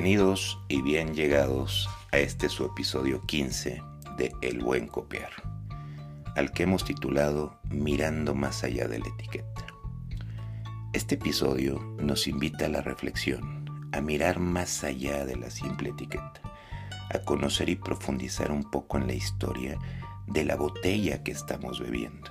[0.00, 3.82] Bienvenidos y bien llegados a este su episodio 15
[4.16, 5.32] de El Buen Copiar,
[6.36, 9.66] al que hemos titulado Mirando más allá de la etiqueta.
[10.92, 16.42] Este episodio nos invita a la reflexión, a mirar más allá de la simple etiqueta,
[17.12, 19.80] a conocer y profundizar un poco en la historia
[20.28, 22.30] de la botella que estamos bebiendo.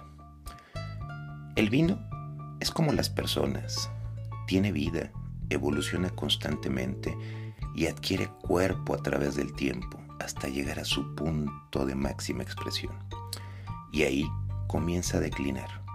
[1.58, 2.00] El vino
[2.62, 3.92] es como las personas,
[4.48, 5.12] tiene vida,
[5.50, 7.14] evoluciona constantemente
[7.78, 12.98] y adquiere cuerpo a través del tiempo hasta llegar a su punto de máxima expresión.
[13.92, 14.26] Y ahí
[14.68, 15.86] comienza a declinar.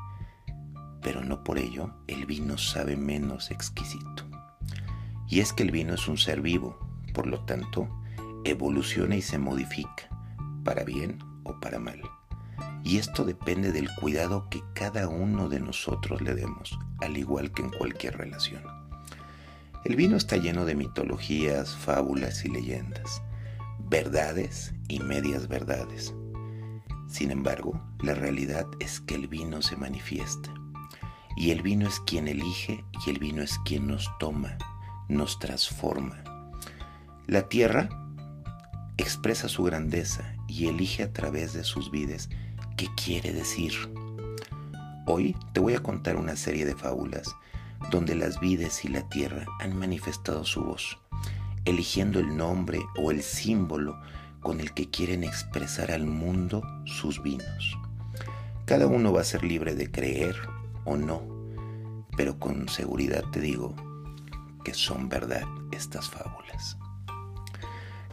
[1.02, 4.24] Pero no por ello el vino sabe menos exquisito.
[5.28, 6.78] Y es que el vino es un ser vivo,
[7.12, 7.88] por lo tanto,
[8.45, 10.09] evoluciona y se modifica,
[10.62, 12.01] para bien o para mal.
[12.84, 17.62] Y esto depende del cuidado que cada uno de nosotros le demos, al igual que
[17.62, 18.81] en cualquier relación.
[19.84, 23.20] El vino está lleno de mitologías, fábulas y leyendas,
[23.80, 26.15] verdades y medias verdades.
[27.09, 30.54] Sin embargo, la realidad es que el vino se manifiesta.
[31.37, 34.57] Y el vino es quien elige y el vino es quien nos toma,
[35.09, 36.23] nos transforma.
[37.26, 37.88] La tierra
[38.98, 42.30] expresa su grandeza y elige a través de sus vides
[42.76, 43.73] qué quiere decir.
[45.07, 47.35] Hoy te voy a contar una serie de fábulas
[47.91, 50.99] donde las vides y la tierra han manifestado su voz,
[51.65, 54.01] eligiendo el nombre o el símbolo
[54.41, 57.79] con el que quieren expresar al mundo sus vinos.
[58.65, 60.37] Cada uno va a ser libre de creer
[60.85, 61.23] o no,
[62.16, 63.75] pero con seguridad te digo
[64.65, 66.77] que son verdad estas fábulas.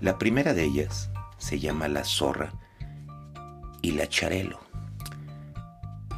[0.02, 2.54] La primera de ellas se llama la zorra
[3.82, 4.60] y la charelo.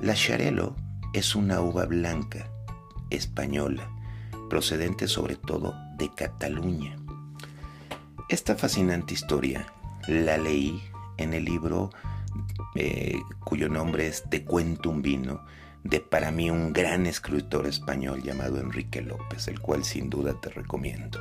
[0.01, 0.75] La charelo
[1.13, 2.50] es una uva blanca
[3.11, 3.89] española,
[4.49, 6.97] procedente sobre todo de Cataluña.
[8.29, 9.67] Esta fascinante historia
[10.07, 10.81] la leí
[11.17, 11.91] en el libro
[12.75, 15.43] eh, cuyo nombre es Te cuento un vino,
[15.83, 20.49] de para mí un gran escritor español llamado Enrique López, el cual sin duda te
[20.49, 21.19] recomiendo.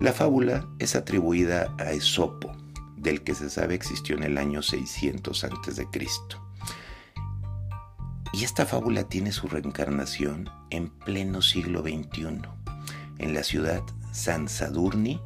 [0.00, 2.52] La fábula es atribuida a Esopo,
[2.96, 5.88] del que se sabe existió en el año 600 a.C.
[8.32, 12.40] Y esta fábula tiene su reencarnación en pleno siglo XXI,
[13.18, 15.20] en la ciudad San Sadurni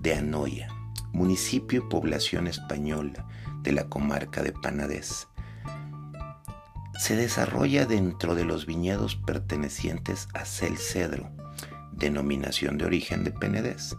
[0.00, 0.68] de Anoia,
[1.12, 3.26] municipio y población española
[3.62, 5.28] de la comarca de Panadés.
[6.98, 11.30] Se desarrolla dentro de los viñedos pertenecientes a Cel Cedro,
[11.92, 13.96] denominación de origen de Penedés.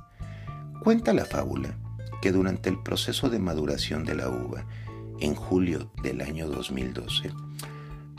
[0.83, 1.77] Cuenta la fábula
[2.21, 4.65] que durante el proceso de maduración de la uva,
[5.19, 7.31] en julio del año 2012,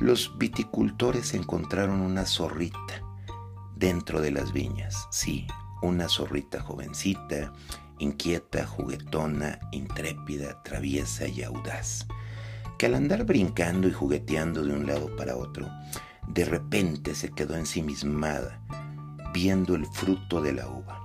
[0.03, 3.05] los viticultores encontraron una zorrita
[3.77, 5.47] dentro de las viñas, sí,
[5.81, 7.53] una zorrita jovencita,
[8.01, 12.09] inquieta, juguetona, intrépida, traviesa y audaz,
[12.79, 15.71] que al andar brincando y jugueteando de un lado para otro,
[16.27, 18.61] de repente se quedó ensimismada,
[19.33, 21.01] viendo el fruto de la uva.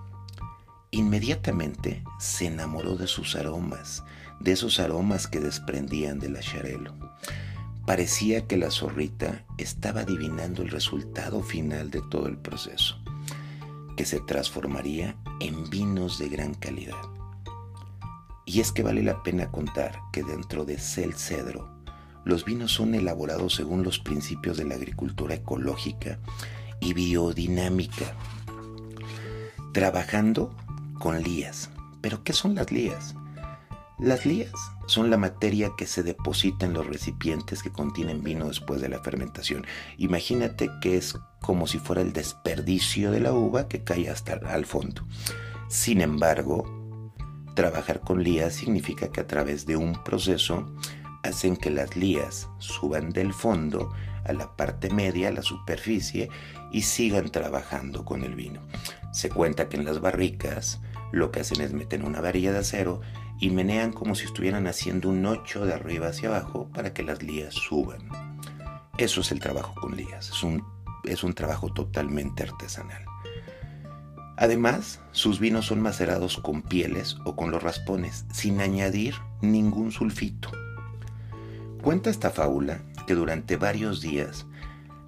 [0.89, 4.03] Inmediatamente se enamoró de sus aromas,
[4.39, 6.95] de esos aromas que desprendían del acharelo.
[7.87, 12.99] Parecía que la zorrita estaba adivinando el resultado final de todo el proceso,
[13.95, 17.01] que se transformaría en vinos de gran calidad.
[18.43, 21.81] Y es que vale la pena contar que dentro de Cel Cedro,
[22.25, 26.19] los vinos son elaborados según los principios de la agricultura ecológica
[26.81, 28.13] y biodinámica,
[29.71, 30.53] trabajando
[30.99, 31.69] con lías.
[32.01, 33.15] ¿Pero qué son las lías?
[33.97, 34.51] Las lías
[34.87, 38.99] son la materia que se deposita en los recipientes que contienen vino después de la
[38.99, 39.65] fermentación.
[39.97, 44.65] Imagínate que es como si fuera el desperdicio de la uva que cae hasta al
[44.65, 45.05] fondo.
[45.67, 46.63] Sin embargo,
[47.53, 50.73] trabajar con lías significa que a través de un proceso
[51.23, 53.91] hacen que las lías suban del fondo
[54.25, 56.29] a la parte media, a la superficie,
[56.71, 58.61] y sigan trabajando con el vino.
[59.11, 60.79] Se cuenta que en las barricas
[61.11, 63.01] lo que hacen es meter una varilla de acero
[63.39, 67.21] y menean como si estuvieran haciendo un ocho de arriba hacia abajo para que las
[67.21, 68.09] lías suban.
[68.97, 70.31] Eso es el trabajo con lías,
[71.03, 73.05] es un, trabajo totalmente artesanal.
[74.37, 80.51] Además, sus vinos son macerados con pieles o con los raspones, sin añadir ningún sulfito.
[81.81, 84.47] Cuenta esta fábula que durante varios días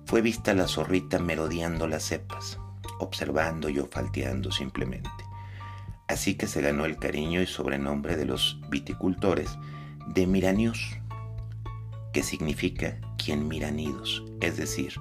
[0.06, 2.60] fue vista la zorrita merodeando las cepas,
[3.00, 5.29] observando y olfateando simplemente.
[6.10, 9.48] Así que se ganó el cariño y sobrenombre de los viticultores
[10.08, 10.98] de Miranius,
[12.14, 14.96] que significa quien mira nidos, es decir,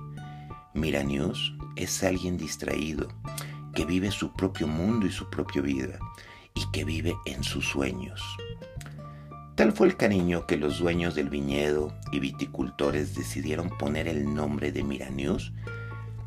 [0.74, 3.08] Miranius es alguien distraído
[3.74, 5.98] que vive su propio mundo y su propia vida,
[6.54, 8.22] y que vive en sus sueños.
[9.54, 14.72] Tal fue el cariño que los dueños del viñedo y viticultores decidieron poner el nombre
[14.72, 15.54] de Miranius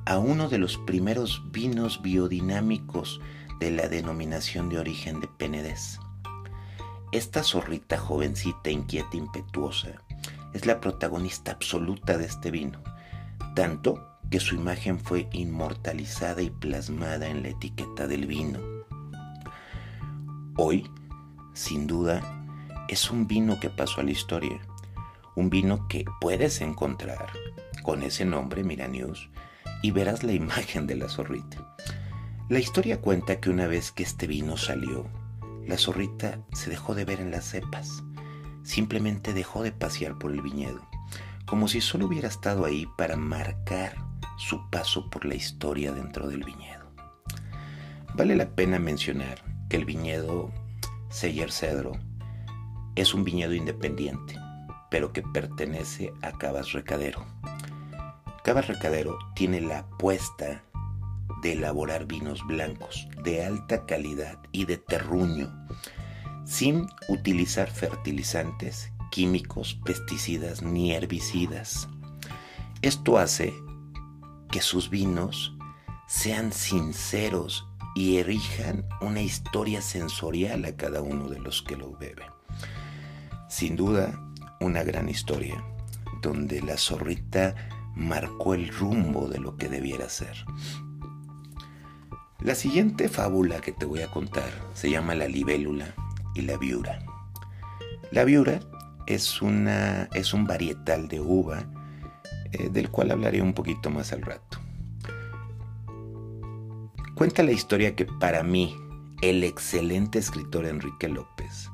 [0.06, 3.22] a uno de los primeros vinos biodinámicos
[3.62, 6.00] de la denominación de origen de Penedés.
[7.12, 10.02] Esta zorrita jovencita, inquieta, impetuosa,
[10.52, 12.82] es la protagonista absoluta de este vino,
[13.56, 18.58] tanto que su imagen fue inmortalizada y plasmada en la etiqueta del vino.
[20.58, 20.90] Hoy,
[21.54, 22.20] sin duda,
[22.88, 24.60] es un vino que pasó a la historia,
[25.36, 27.30] un vino que puedes encontrar
[27.84, 29.30] con ese nombre, Miranius,
[29.84, 31.76] y verás la imagen de la zorrita.
[32.52, 35.08] La historia cuenta que una vez que este vino salió,
[35.66, 38.04] la zorrita se dejó de ver en las cepas,
[38.62, 40.86] simplemente dejó de pasear por el viñedo,
[41.46, 43.96] como si solo hubiera estado ahí para marcar
[44.38, 46.92] su paso por la historia dentro del viñedo.
[48.16, 50.52] Vale la pena mencionar que el viñedo
[51.10, 51.94] Seyer Cedro
[52.96, 54.36] es un viñedo independiente,
[54.90, 57.26] pero que pertenece a Cabas Recadero.
[58.44, 60.64] Cabas Recadero tiene la apuesta
[61.42, 65.52] de elaborar vinos blancos de alta calidad y de terruño,
[66.46, 71.88] sin utilizar fertilizantes, químicos, pesticidas ni herbicidas.
[72.82, 73.54] Esto hace
[74.50, 75.56] que sus vinos
[76.08, 82.28] sean sinceros y erijan una historia sensorial a cada uno de los que lo beben.
[83.50, 84.20] Sin duda,
[84.60, 85.64] una gran historia,
[86.22, 87.56] donde la zorrita
[87.96, 90.46] marcó el rumbo de lo que debiera ser.
[92.42, 95.94] La siguiente fábula que te voy a contar se llama La libélula
[96.34, 96.98] y la viura.
[98.10, 98.60] La viura
[99.06, 101.64] es, una, es un varietal de uva
[102.52, 104.58] eh, del cual hablaré un poquito más al rato.
[107.14, 108.76] Cuenta la historia que para mí,
[109.22, 111.70] el excelente escritor Enrique López,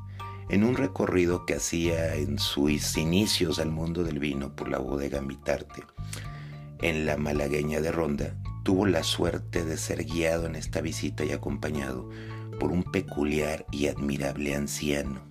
[0.50, 5.22] en un recorrido que hacía en sus inicios al mundo del vino por la bodega
[5.22, 5.84] Mitarte,
[6.82, 8.36] en la malagueña de Ronda,
[8.68, 12.10] tuvo la suerte de ser guiado en esta visita y acompañado
[12.60, 15.22] por un peculiar y admirable anciano,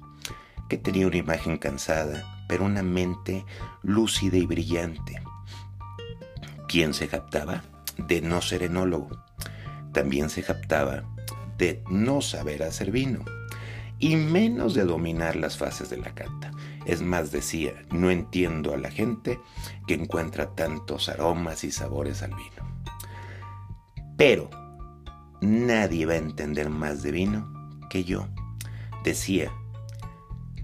[0.70, 3.44] que tenía una imagen cansada, pero una mente
[3.82, 5.20] lúcida y brillante,
[6.66, 7.62] ¿Quién se captaba
[7.98, 9.22] de no ser enólogo.
[9.92, 11.04] También se captaba
[11.58, 13.22] de no saber hacer vino
[13.98, 16.52] y menos de dominar las fases de la cata.
[16.86, 19.38] Es más, decía, no entiendo a la gente
[19.86, 22.75] que encuentra tantos aromas y sabores al vino.
[24.16, 24.50] Pero
[25.40, 27.52] nadie va a entender más de vino
[27.90, 28.26] que yo.
[29.04, 29.52] Decía,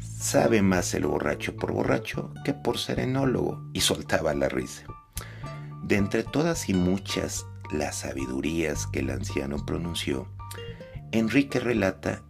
[0.00, 4.84] sabe más el borracho por borracho que por ser enólogo y soltaba la risa.
[5.82, 10.28] De entre todas y muchas las sabidurías que el anciano pronunció,
[11.10, 12.22] Enrique relata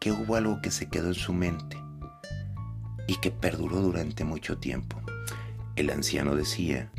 [0.00, 1.76] que hubo algo que se quedó en su mente
[3.06, 5.00] y que perduró durante mucho tiempo.
[5.76, 6.90] El anciano decía,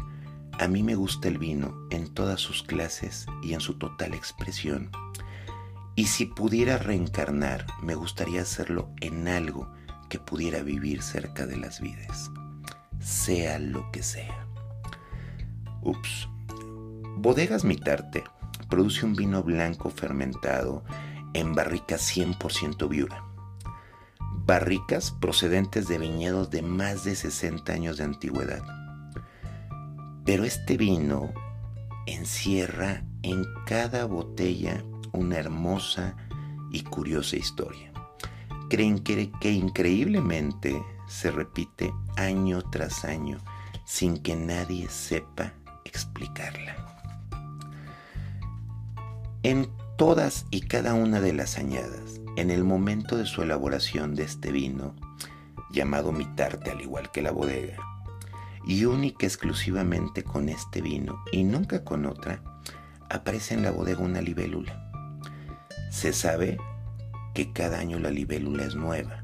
[0.59, 4.89] a mí me gusta el vino en todas sus clases y en su total expresión.
[5.95, 9.71] Y si pudiera reencarnar, me gustaría hacerlo en algo
[10.09, 12.31] que pudiera vivir cerca de las vides,
[12.99, 14.47] sea lo que sea.
[15.81, 16.27] Ups.
[17.17, 18.23] Bodegas Mitarte
[18.69, 20.83] produce un vino blanco fermentado
[21.33, 23.23] en barricas 100% viura.
[24.45, 28.84] Barricas procedentes de viñedos de más de 60 años de antigüedad.
[30.25, 31.31] Pero este vino
[32.07, 36.15] encierra en cada botella una hermosa
[36.71, 37.91] y curiosa historia.
[38.69, 43.37] Creen que, increíblemente se repite año tras año
[43.85, 45.53] sin que nadie sepa
[45.83, 46.75] explicarla.
[49.43, 54.23] En todas y cada una de las añadas, en el momento de su elaboración de
[54.23, 54.95] este vino,
[55.71, 57.77] llamado mitarte al igual que la bodega,
[58.65, 62.41] y única exclusivamente con este vino y nunca con otra,
[63.09, 64.91] aparece en la bodega una libélula.
[65.91, 66.57] Se sabe
[67.33, 69.23] que cada año la libélula es nueva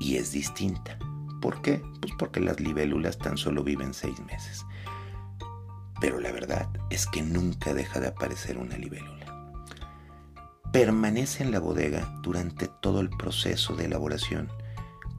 [0.00, 0.98] y es distinta.
[1.40, 1.82] ¿Por qué?
[2.00, 4.64] Pues porque las libélulas tan solo viven seis meses
[6.02, 9.24] pero la verdad es que nunca deja de aparecer una libélula.
[10.72, 14.50] Permanece en la bodega durante todo el proceso de elaboración,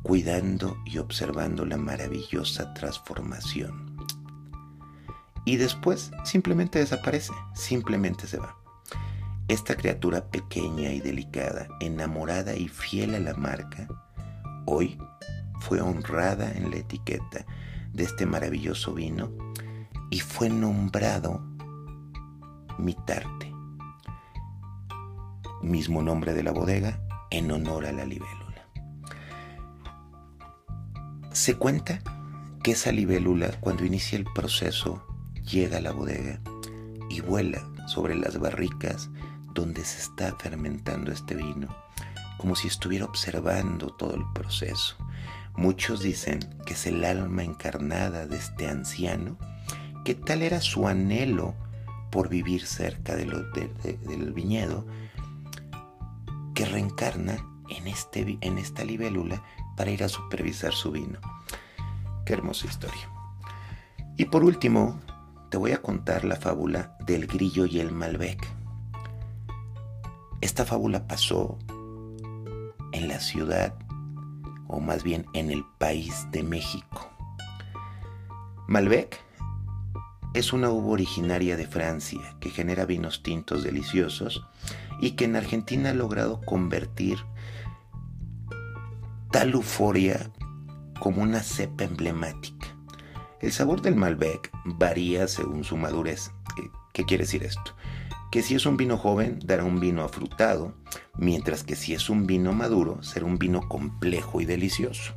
[0.03, 3.95] cuidando y observando la maravillosa transformación.
[5.45, 8.55] Y después simplemente desaparece, simplemente se va.
[9.47, 13.87] Esta criatura pequeña y delicada, enamorada y fiel a la marca,
[14.65, 14.97] hoy
[15.59, 17.45] fue honrada en la etiqueta
[17.91, 19.31] de este maravilloso vino
[20.09, 21.41] y fue nombrado
[22.77, 23.53] Mitarte,
[25.61, 28.52] mismo nombre de la bodega, en honor a la libélula.
[31.33, 31.99] Se cuenta
[32.61, 35.03] que esa libélula, cuando inicia el proceso,
[35.43, 36.39] llega a la bodega
[37.09, 39.09] y vuela sobre las barricas
[39.55, 41.75] donde se está fermentando este vino,
[42.37, 44.95] como si estuviera observando todo el proceso.
[45.55, 49.35] Muchos dicen que es el alma encarnada de este anciano,
[50.05, 51.55] que tal era su anhelo
[52.11, 54.85] por vivir cerca de del viñedo,
[56.53, 59.41] que reencarna en, este, en esta libélula
[59.75, 61.19] para ir a supervisar su vino.
[62.25, 63.09] Qué hermosa historia.
[64.17, 64.99] Y por último,
[65.49, 68.47] te voy a contar la fábula del grillo y el Malbec.
[70.41, 71.57] Esta fábula pasó
[72.91, 73.75] en la ciudad,
[74.67, 77.09] o más bien en el país de México.
[78.67, 79.19] Malbec
[80.33, 84.45] es una uva originaria de Francia que genera vinos tintos deliciosos
[84.99, 87.19] y que en Argentina ha logrado convertir
[89.33, 90.31] tal euforia
[90.99, 92.77] como una cepa emblemática.
[93.41, 96.29] El sabor del Malbec varía según su madurez.
[96.93, 97.75] ¿Qué quiere decir esto?
[98.31, 100.75] Que si es un vino joven, dará un vino afrutado,
[101.17, 105.15] mientras que si es un vino maduro, será un vino complejo y delicioso.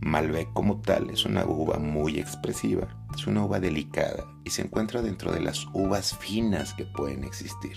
[0.00, 5.02] Malbec como tal es una uva muy expresiva, es una uva delicada y se encuentra
[5.02, 7.76] dentro de las uvas finas que pueden existir.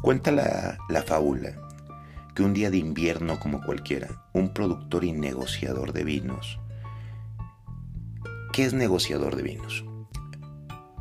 [0.00, 1.63] Cuenta la, la fábula
[2.34, 6.58] que un día de invierno como cualquiera, un productor y negociador de vinos.
[8.52, 9.84] ¿Qué es negociador de vinos?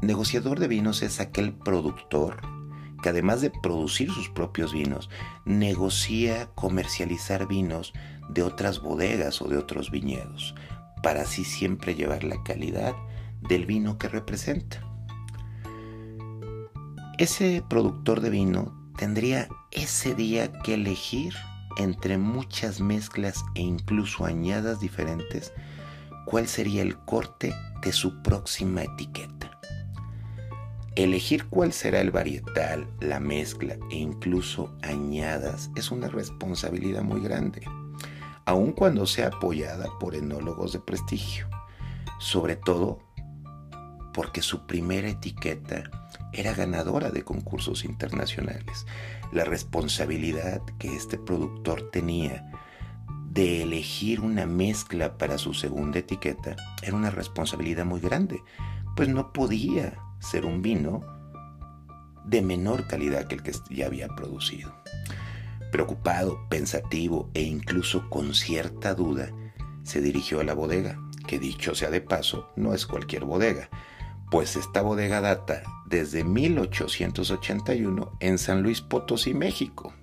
[0.01, 2.41] Negociador de vinos es aquel productor
[3.01, 5.09] que además de producir sus propios vinos,
[5.45, 7.93] negocia comercializar vinos
[8.29, 10.55] de otras bodegas o de otros viñedos,
[11.03, 12.95] para así siempre llevar la calidad
[13.41, 14.81] del vino que representa.
[17.17, 21.33] Ese productor de vino tendría ese día que elegir
[21.77, 25.53] entre muchas mezclas e incluso añadas diferentes
[26.25, 29.59] cuál sería el corte de su próxima etiqueta.
[30.95, 37.63] Elegir cuál será el varietal, la mezcla e incluso añadas es una responsabilidad muy grande,
[38.45, 41.49] aun cuando sea apoyada por enólogos de prestigio,
[42.19, 42.99] sobre todo
[44.13, 45.89] porque su primera etiqueta
[46.33, 48.85] era ganadora de concursos internacionales.
[49.31, 52.49] La responsabilidad que este productor tenía
[53.29, 58.41] de elegir una mezcla para su segunda etiqueta era una responsabilidad muy grande,
[58.95, 61.01] pues no podía ser un vino
[62.25, 64.73] de menor calidad que el que ya había producido.
[65.71, 69.29] Preocupado, pensativo e incluso con cierta duda,
[69.83, 73.69] se dirigió a la bodega, que dicho sea de paso, no es cualquier bodega,
[74.33, 79.93] pues esta bodega data desde 1881 en San Luis Potosí, México,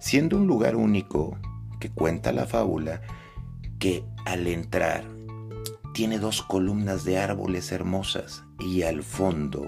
[0.00, 1.36] siendo un lugar único
[1.78, 3.02] que cuenta la fábula
[3.78, 5.04] que al entrar
[5.92, 9.66] tiene dos columnas de árboles hermosas y al fondo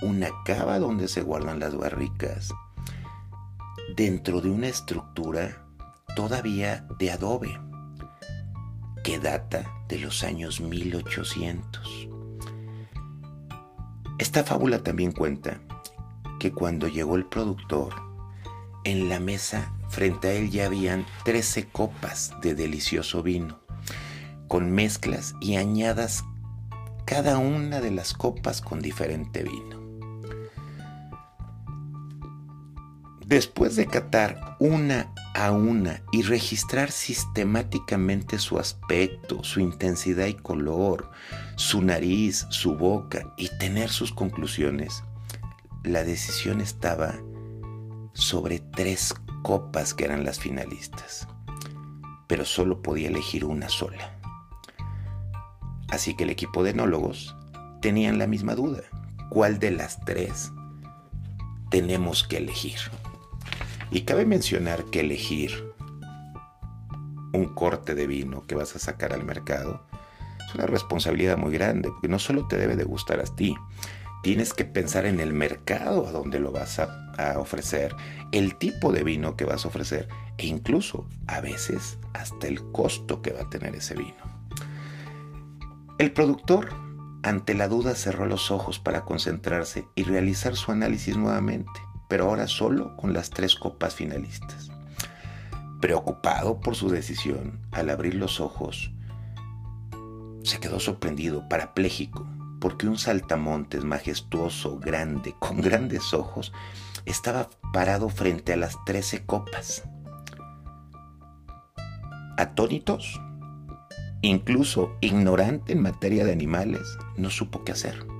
[0.00, 2.54] una cava donde se guardan las barricas
[3.96, 5.66] dentro de una estructura
[6.14, 7.58] todavía de adobe
[9.02, 12.15] que data de los años 1800.
[14.18, 15.60] Esta fábula también cuenta
[16.38, 17.94] que cuando llegó el productor,
[18.84, 23.60] en la mesa frente a él ya habían 13 copas de delicioso vino,
[24.48, 26.24] con mezclas y añadas
[27.04, 29.75] cada una de las copas con diferente vino.
[33.26, 41.10] Después de catar una a una y registrar sistemáticamente su aspecto, su intensidad y color,
[41.56, 45.02] su nariz, su boca y tener sus conclusiones,
[45.82, 47.16] la decisión estaba
[48.12, 51.26] sobre tres copas que eran las finalistas,
[52.28, 54.16] pero solo podía elegir una sola.
[55.88, 57.34] Así que el equipo de enólogos
[57.82, 58.82] tenían la misma duda,
[59.30, 60.52] ¿cuál de las tres
[61.70, 62.78] tenemos que elegir?
[63.90, 65.72] Y cabe mencionar que elegir
[67.32, 69.86] un corte de vino que vas a sacar al mercado
[70.46, 73.54] es una responsabilidad muy grande, porque no solo te debe de gustar a ti,
[74.22, 77.94] tienes que pensar en el mercado a donde lo vas a, a, ofrecer,
[78.32, 83.22] el tipo de vino que vas a ofrecer e incluso a veces hasta el costo
[83.22, 84.16] que va a tener ese vino.
[85.98, 86.68] El productor,
[87.22, 92.46] ante la duda, cerró los ojos para concentrarse y realizar su análisis nuevamente pero ahora
[92.46, 94.70] solo con las tres copas finalistas.
[95.80, 98.90] Preocupado por su decisión, al abrir los ojos,
[100.42, 102.26] se quedó sorprendido, parapléjico,
[102.60, 106.52] porque un saltamontes majestuoso, grande, con grandes ojos,
[107.04, 109.82] estaba parado frente a las trece copas.
[112.36, 113.20] Atónitos,
[114.22, 118.15] incluso ignorante en materia de animales, no supo qué hacer.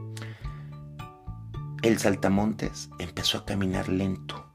[1.83, 4.47] El saltamontes empezó a caminar lento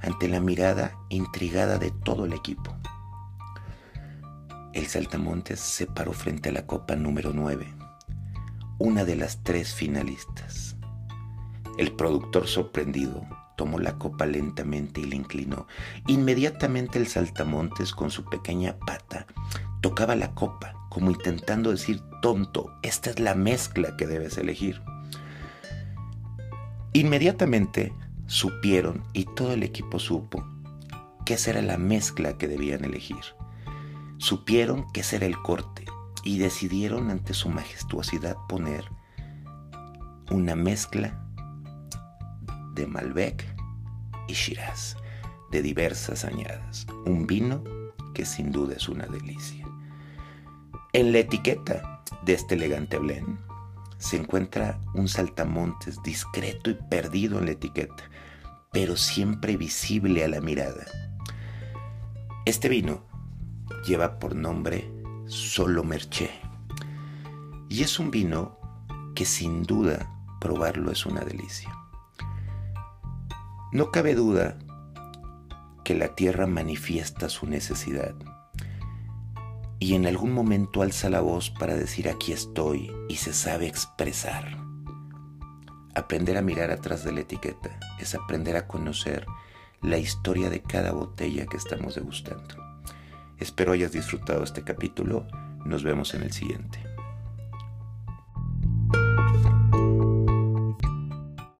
[0.00, 2.74] ante la mirada intrigada de todo el equipo.
[4.72, 7.66] El saltamontes se paró frente a la copa número 9,
[8.78, 10.76] una de las tres finalistas.
[11.78, 13.26] El productor sorprendido
[13.56, 15.66] tomó la copa lentamente y la inclinó.
[16.06, 19.26] Inmediatamente el saltamontes con su pequeña pata
[19.80, 24.80] tocaba la copa como intentando decir, tonto, esta es la mezcla que debes elegir.
[26.96, 27.92] Inmediatamente
[28.24, 30.42] supieron y todo el equipo supo
[31.26, 33.22] que esa era la mezcla que debían elegir.
[34.16, 35.84] Supieron que ese era el corte
[36.24, 38.86] y decidieron ante su majestuosidad poner
[40.30, 41.22] una mezcla
[42.72, 43.44] de Malbec
[44.26, 44.96] y Shiraz,
[45.52, 47.62] de diversas añadas, un vino
[48.14, 49.68] que sin duda es una delicia.
[50.94, 53.45] En la etiqueta de este elegante blend
[54.06, 58.04] se encuentra un saltamontes discreto y perdido en la etiqueta,
[58.72, 60.86] pero siempre visible a la mirada.
[62.44, 63.04] Este vino
[63.84, 64.88] lleva por nombre
[65.26, 66.30] Solo Merché
[67.68, 68.56] y es un vino
[69.16, 70.08] que sin duda
[70.40, 71.76] probarlo es una delicia.
[73.72, 74.56] No cabe duda
[75.82, 78.14] que la tierra manifiesta su necesidad
[79.78, 84.56] y en algún momento alza la voz para decir aquí estoy y se sabe expresar.
[85.94, 89.26] Aprender a mirar atrás de la etiqueta es aprender a conocer
[89.82, 92.56] la historia de cada botella que estamos degustando.
[93.38, 95.26] Espero hayas disfrutado este capítulo.
[95.64, 96.95] Nos vemos en el siguiente.